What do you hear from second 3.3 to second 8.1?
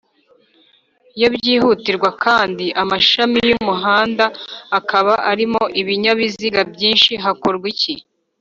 y’umuhanda akaba arimo Ibinyabiziga byinshi hakorwa iki